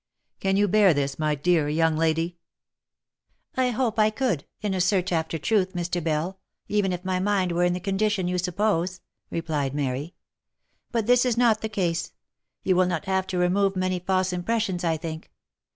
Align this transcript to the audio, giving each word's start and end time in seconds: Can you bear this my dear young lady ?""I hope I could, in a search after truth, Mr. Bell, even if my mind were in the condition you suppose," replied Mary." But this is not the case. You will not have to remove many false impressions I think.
Can 0.39 0.57
you 0.57 0.67
bear 0.67 0.95
this 0.95 1.19
my 1.19 1.35
dear 1.35 1.69
young 1.69 1.95
lady 1.95 2.39
?""I 3.55 3.69
hope 3.69 3.99
I 3.99 4.09
could, 4.09 4.45
in 4.59 4.73
a 4.73 4.81
search 4.81 5.11
after 5.11 5.37
truth, 5.37 5.73
Mr. 5.75 6.03
Bell, 6.03 6.39
even 6.67 6.91
if 6.91 7.05
my 7.05 7.19
mind 7.19 7.51
were 7.51 7.65
in 7.65 7.73
the 7.73 7.79
condition 7.79 8.27
you 8.27 8.39
suppose," 8.39 9.01
replied 9.29 9.75
Mary." 9.75 10.15
But 10.91 11.05
this 11.05 11.23
is 11.23 11.37
not 11.37 11.61
the 11.61 11.69
case. 11.69 12.13
You 12.63 12.75
will 12.77 12.87
not 12.87 13.05
have 13.05 13.27
to 13.27 13.37
remove 13.37 13.75
many 13.75 13.99
false 13.99 14.33
impressions 14.33 14.83
I 14.83 14.97
think. 14.97 15.31